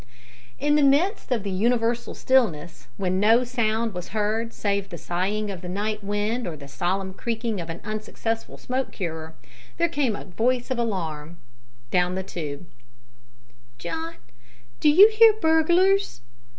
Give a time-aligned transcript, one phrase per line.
[0.57, 5.51] In the midst of the universal stillness, when no sound was heard save the sighing
[5.51, 9.35] of the night wind or the solemn creaking of an unsuccessful smoke curer,
[9.77, 11.37] there came a voice of alarm
[11.91, 12.65] down the tube
[13.77, 14.15] "John,
[14.79, 16.21] do you hear burglars?"